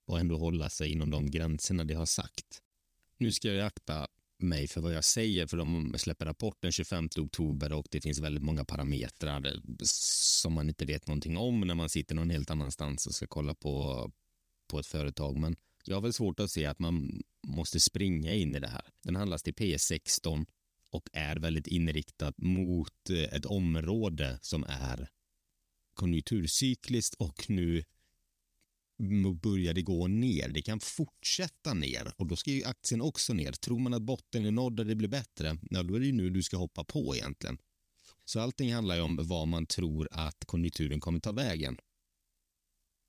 och 0.06 0.20
ändå 0.20 0.38
hålla 0.38 0.70
sig 0.70 0.92
inom 0.92 1.10
de 1.10 1.32
gränserna 1.32 1.84
det 1.84 1.94
har 1.94 2.06
sagt. 2.06 2.62
Nu 3.18 3.32
ska 3.32 3.54
jag 3.54 3.68
akta 3.68 4.08
mig 4.38 4.68
för 4.68 4.82
vad 4.82 4.94
jag 4.94 5.04
säger 5.04 5.48
för 5.48 5.58
de 5.58 5.94
släpper 5.98 6.26
rapporten 6.26 6.72
25 6.72 7.10
oktober 7.18 7.74
och 7.74 7.88
det 7.92 8.02
finns 8.02 8.20
väldigt 8.20 8.44
många 8.44 8.66
parametrar 8.66 9.62
som 9.84 10.54
man 10.54 10.70
inte 10.70 10.86
vet 10.86 11.08
någonting 11.08 11.38
om 11.38 11.62
när 11.62 11.76
man 11.76 11.90
sitter 11.90 12.16
någon 12.16 12.30
helt 12.30 12.52
annanstans 12.52 13.08
och 13.08 13.16
ska 13.16 13.28
kolla 13.28 13.56
på, 13.56 14.12
på 14.68 14.80
ett 14.80 14.86
företag. 14.86 15.38
Men 15.38 15.56
jag 15.86 15.96
har 15.96 16.02
väl 16.02 16.14
svårt 16.14 16.40
att 16.40 16.52
se 16.52 16.66
att 16.66 16.80
man 16.80 17.24
måste 17.48 17.80
springa 17.80 18.34
in 18.34 18.56
i 18.56 18.60
det 18.60 18.68
här. 18.68 18.86
Den 19.04 19.16
handlas 19.16 19.44
till 19.44 19.54
P16 19.54 20.46
och 20.90 21.10
är 21.14 21.36
väldigt 21.36 21.68
inriktad 21.68 22.34
mot 22.38 23.10
ett 23.10 23.46
område 23.46 24.40
som 24.42 24.64
är 24.64 25.10
konjunkturcykliskt 25.94 27.14
och 27.14 27.50
nu 27.50 27.84
började 29.42 29.82
gå 29.82 30.08
ner. 30.08 30.50
Det 30.50 30.62
kan 30.62 30.80
fortsätta 30.80 31.74
ner 31.74 32.14
och 32.18 32.28
då 32.28 32.36
ska 32.36 32.52
ju 32.52 32.64
aktien 32.64 33.02
också 33.02 33.34
ner. 33.34 33.52
Tror 33.52 33.80
man 33.80 33.94
att 33.94 34.02
botten 34.02 34.46
är 34.46 34.52
nådd 34.52 34.80
och 34.80 34.86
det 34.86 34.96
blir 34.96 35.08
bättre, 35.08 35.58
ja, 35.70 35.84
då 35.84 35.96
är 35.96 36.00
det 36.00 36.06
ju 36.06 36.12
nu 36.12 36.30
du 36.30 36.44
ska 36.44 36.58
hoppa 36.58 36.84
på 36.84 37.16
egentligen. 37.16 37.58
Så 38.26 38.40
allting 38.40 38.74
handlar 38.74 38.96
ju 38.96 39.02
om 39.02 39.20
vad 39.22 39.48
man 39.48 39.66
tror 39.66 40.08
att 40.12 40.46
konjunkturen 40.46 41.00
kommer 41.00 41.20
ta 41.20 41.32
vägen. 41.32 41.78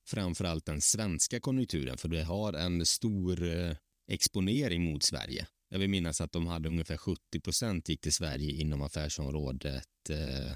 Framförallt 0.06 0.66
den 0.66 0.80
svenska 0.80 1.40
konjunkturen, 1.40 1.98
för 1.98 2.08
det 2.08 2.22
har 2.22 2.52
en 2.52 2.86
stor 2.86 3.42
eh, 3.42 3.76
exponering 4.08 4.84
mot 4.84 5.02
Sverige. 5.02 5.46
Jag 5.68 5.78
vill 5.78 5.90
minnas 5.90 6.20
att 6.20 6.32
de 6.32 6.46
hade 6.46 6.68
ungefär 6.68 6.96
70 6.96 7.40
procent 7.40 7.88
gick 7.88 8.00
till 8.00 8.12
Sverige 8.12 8.52
inom 8.52 8.82
affärsområdet 8.82 10.10
eh, 10.10 10.52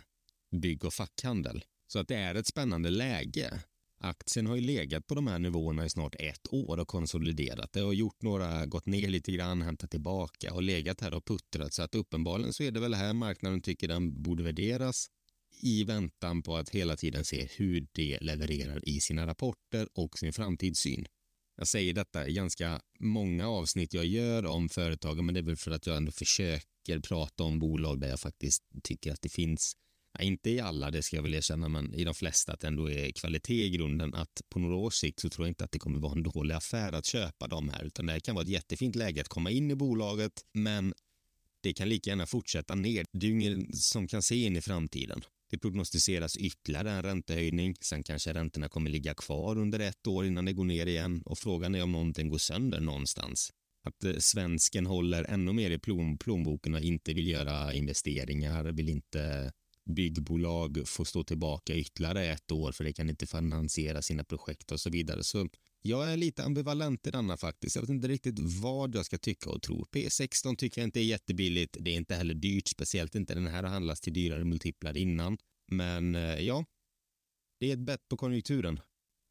bygg 0.61 0.85
och 0.85 0.95
fackhandel. 0.95 1.65
Så 1.87 1.99
att 1.99 2.09
det 2.09 2.17
är 2.17 2.35
ett 2.35 2.47
spännande 2.47 2.91
läge. 2.91 3.61
Aktien 4.07 4.47
har 4.47 4.57
ju 4.57 4.63
legat 4.63 5.07
på 5.07 5.15
de 5.15 5.27
här 5.27 5.39
nivåerna 5.39 5.85
i 5.85 5.91
snart 5.91 6.15
ett 6.19 6.53
år 6.53 6.81
och 6.81 6.89
konsoliderat. 6.89 7.73
Det 7.73 7.81
har 7.81 7.93
gjort 7.93 8.23
några, 8.23 8.67
gått 8.67 8.87
ner 8.87 9.09
lite 9.09 9.33
grann, 9.33 9.63
hämtat 9.63 9.91
tillbaka 9.91 10.55
och 10.55 10.63
legat 10.63 11.01
här 11.01 11.15
och 11.15 11.25
puttrat. 11.25 11.75
Så 11.75 11.83
att 11.83 11.95
uppenbarligen 11.95 12.53
så 12.53 12.63
är 12.63 12.71
det 12.71 12.81
väl 12.81 12.95
här 12.95 13.13
marknaden 13.13 13.63
tycker 13.63 13.89
den 13.89 14.23
borde 14.23 14.43
värderas 14.43 15.07
i 15.63 15.85
väntan 15.85 16.43
på 16.43 16.57
att 16.57 16.69
hela 16.69 16.97
tiden 16.97 17.25
se 17.25 17.49
hur 17.57 17.87
det 17.93 18.19
levererar 18.21 18.89
i 18.89 19.01
sina 19.01 19.27
rapporter 19.27 19.89
och 19.95 20.19
sin 20.19 20.33
framtidssyn. 20.33 21.07
Jag 21.57 21.69
säger 21.69 21.93
detta 21.93 22.29
i 22.29 22.33
ganska 22.33 22.81
många 23.01 23.49
avsnitt 23.49 23.95
jag 23.95 24.07
gör 24.07 24.47
om 24.47 24.69
företagen, 24.69 25.27
men 25.27 25.35
det 25.35 25.41
är 25.41 25.43
väl 25.43 25.57
för 25.57 25.71
att 25.71 25.87
jag 25.87 25.97
ändå 25.97 26.13
försöker 26.13 27.01
prata 27.01 27.45
om 27.45 27.59
bolag 27.59 28.01
där 28.01 28.09
jag 28.09 28.21
faktiskt 28.21 28.63
tycker 28.83 29.13
att 29.13 29.23
det 29.23 29.29
finns 29.29 29.77
inte 30.23 30.51
i 30.51 30.61
alla, 30.61 30.91
det 30.91 31.03
ska 31.03 31.17
jag 31.17 31.23
väl 31.23 31.35
erkänna, 31.35 31.69
men 31.69 31.95
i 31.95 32.05
de 32.05 32.15
flesta 32.15 32.53
att 32.53 32.61
det 32.61 32.67
ändå 32.67 32.91
är 32.91 33.13
kvalitet 33.13 33.65
i 33.65 33.71
grunden. 33.71 34.15
Att 34.15 34.43
på 34.49 34.59
några 34.59 34.77
års 34.77 34.95
sikt 34.95 35.21
så 35.21 35.29
tror 35.29 35.47
jag 35.47 35.51
inte 35.51 35.65
att 35.65 35.73
det 35.73 35.79
kommer 35.79 35.99
vara 35.99 36.13
en 36.13 36.23
dålig 36.23 36.55
affär 36.55 36.93
att 36.93 37.07
köpa 37.07 37.47
de 37.47 37.69
här, 37.69 37.85
utan 37.85 38.07
det 38.07 38.21
kan 38.21 38.35
vara 38.35 38.43
ett 38.43 38.51
jättefint 38.51 38.97
läge 38.97 39.21
att 39.21 39.29
komma 39.29 39.51
in 39.51 39.71
i 39.71 39.75
bolaget, 39.75 40.45
men 40.53 40.95
det 41.61 41.73
kan 41.73 41.89
lika 41.89 42.11
gärna 42.11 42.27
fortsätta 42.27 42.75
ner. 42.75 43.07
Det 43.13 43.27
är 43.27 43.31
ju 43.31 43.41
ingen 43.41 43.73
som 43.73 44.09
kan 44.09 44.23
se 44.23 44.37
in 44.37 44.57
i 44.57 44.61
framtiden. 44.61 45.23
Det 45.51 45.59
prognostiseras 45.59 46.37
ytterligare 46.37 46.91
en 46.91 47.03
räntehöjning. 47.03 47.75
Sen 47.81 48.03
kanske 48.03 48.35
räntorna 48.35 48.69
kommer 48.69 48.91
ligga 48.91 49.15
kvar 49.15 49.59
under 49.59 49.79
ett 49.79 50.07
år 50.07 50.27
innan 50.27 50.45
det 50.45 50.53
går 50.53 50.65
ner 50.65 50.87
igen 50.87 51.23
och 51.25 51.39
frågan 51.39 51.75
är 51.75 51.83
om 51.83 51.93
någonting 51.93 52.29
går 52.29 52.39
sönder 52.39 52.81
någonstans. 52.81 53.53
Att 53.83 54.05
eh, 54.05 54.17
svensken 54.19 54.87
håller 54.87 55.25
ännu 55.25 55.53
mer 55.53 55.71
i 55.71 55.79
plom, 55.79 56.19
plånboken 56.19 56.75
och 56.75 56.81
inte 56.81 57.15
vill 57.15 57.29
göra 57.29 57.73
investeringar, 57.73 58.65
vill 58.65 58.89
inte 58.89 59.53
byggbolag 59.87 60.83
får 60.87 61.05
stå 61.05 61.25
tillbaka 61.25 61.75
ytterligare 61.75 62.27
ett 62.27 62.53
år 62.53 62.73
för 62.73 62.85
det 62.85 62.93
kan 62.93 63.11
inte 63.11 63.27
finansiera 63.27 64.03
sina 64.03 64.25
projekt 64.25 64.73
och 64.73 64.81
så 64.81 64.91
vidare. 64.91 65.25
Så 65.25 65.49
jag 65.83 66.13
är 66.13 66.17
lite 66.17 66.45
ambivalent 66.45 67.07
i 67.07 67.11
denna 67.11 67.37
faktiskt. 67.37 67.77
Jag 67.77 67.83
vet 67.83 67.91
inte 67.91 68.09
riktigt 68.09 68.39
vad 68.39 68.95
jag 68.95 69.07
ska 69.07 69.19
tycka 69.19 69.51
och 69.51 69.63
tro. 69.63 69.85
P16 69.85 70.57
tycker 70.57 70.81
jag 70.81 70.87
inte 70.89 71.01
är 71.01 71.05
jättebilligt. 71.05 71.77
Det 71.81 71.91
är 71.91 71.97
inte 71.97 72.15
heller 72.15 72.35
dyrt, 72.35 72.69
speciellt 72.69 73.15
inte 73.15 73.35
den 73.35 73.47
här 73.47 73.63
har 73.63 73.71
handlats 73.71 74.01
till 74.01 74.13
dyrare 74.13 74.45
multiplar 74.45 74.97
innan. 74.97 75.39
Men 75.71 76.15
eh, 76.15 76.41
ja, 76.41 76.65
det 77.61 77.71
är 77.71 77.73
ett 77.73 77.87
bett 77.87 78.09
på 78.09 78.17
konjunkturen. 78.17 78.81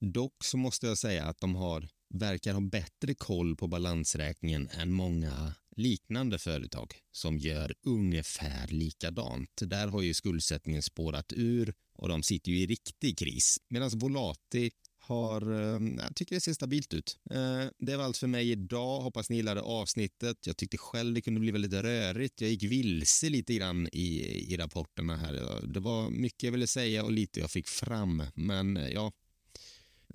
Dock 0.05 0.43
så 0.43 0.57
måste 0.57 0.87
jag 0.87 0.97
säga 0.97 1.25
att 1.25 1.39
de 1.39 1.55
har, 1.55 1.89
verkar 2.17 2.53
ha 2.53 2.61
bättre 2.61 3.13
koll 3.13 3.55
på 3.55 3.67
balansräkningen 3.67 4.69
än 4.69 4.91
många 4.91 5.53
liknande 5.75 6.39
företag 6.39 6.93
som 7.11 7.37
gör 7.37 7.73
ungefär 7.83 8.67
likadant. 8.67 9.61
Där 9.61 9.87
har 9.87 10.01
ju 10.01 10.13
skuldsättningen 10.13 10.81
spårat 10.81 11.33
ur 11.35 11.73
och 11.97 12.09
de 12.09 12.23
sitter 12.23 12.51
ju 12.51 12.59
i 12.59 12.65
riktig 12.65 13.17
kris. 13.17 13.57
Medan 13.69 13.89
Volati 13.93 14.71
har, 14.99 15.51
eh, 15.51 15.81
jag 15.97 16.15
tycker 16.15 16.35
det 16.35 16.41
ser 16.41 16.53
stabilt 16.53 16.93
ut. 16.93 17.17
Eh, 17.31 17.65
det 17.77 17.97
var 17.97 18.03
allt 18.03 18.17
för 18.17 18.27
mig 18.27 18.51
idag. 18.51 19.01
Hoppas 19.01 19.29
ni 19.29 19.35
gillade 19.35 19.61
avsnittet. 19.61 20.37
Jag 20.47 20.57
tyckte 20.57 20.77
själv 20.77 21.13
det 21.13 21.21
kunde 21.21 21.39
bli 21.39 21.51
väldigt 21.51 21.73
rörigt. 21.73 22.41
Jag 22.41 22.49
gick 22.49 22.63
vilse 22.63 23.29
lite 23.29 23.53
grann 23.53 23.87
i, 23.91 24.21
i 24.53 24.57
rapporterna 24.57 25.17
här. 25.17 25.61
Det 25.67 25.79
var 25.79 26.09
mycket 26.09 26.43
jag 26.43 26.51
ville 26.51 26.67
säga 26.67 27.03
och 27.03 27.11
lite 27.11 27.39
jag 27.39 27.51
fick 27.51 27.67
fram. 27.67 28.23
Men 28.35 28.77
eh, 28.77 28.89
ja, 28.89 29.11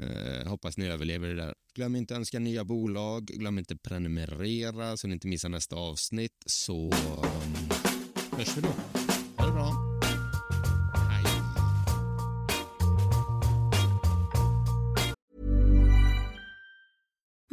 eh, 0.02 0.48
hoppas 0.48 0.76
ni 0.76 0.88
överlever 0.88 1.28
det 1.28 1.34
där. 1.34 1.54
Glöm 1.74 1.96
inte 1.96 2.14
önska 2.14 2.38
nya 2.38 2.64
bolag. 2.64 3.26
Glöm 3.26 3.58
inte 3.58 3.76
prenumerera 3.76 4.96
så 4.96 5.06
ni 5.08 5.14
inte 5.14 5.28
missar 5.28 5.48
nästa 5.48 5.76
avsnitt. 5.76 6.42
Så 6.46 6.84
um, 6.84 7.68
hörs 8.38 8.56
vi 8.56 8.60
då. 8.60 8.68
Ha 9.36 9.46
det 9.46 9.52
bra. 9.52 9.89